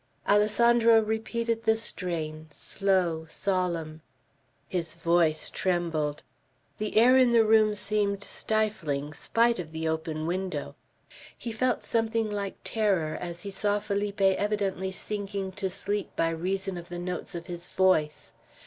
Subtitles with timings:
[0.27, 4.01] Alessandro repeated the strain, slow, solemn;
[4.67, 6.23] his voice trembled;
[6.79, 10.73] the air in the room seemed stifling, spite of the open window;
[11.37, 16.79] he felt something like terror, as he saw Felipe evidently sinking to sleep by reason
[16.79, 18.31] of the notes of his voice.